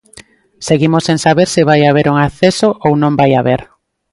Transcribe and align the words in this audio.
Seguimos 0.67 1.03
sen 1.07 1.19
saber 1.25 1.47
se 1.55 1.61
vai 1.69 1.81
haber 1.85 2.05
un 2.13 2.17
acceso 2.27 2.67
ou 2.85 2.91
non 3.01 3.13
o 3.15 3.19
vai 3.21 3.31
haber. 3.39 3.61